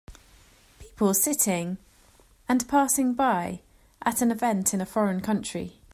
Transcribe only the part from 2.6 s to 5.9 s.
passing by at an event in a foreign country.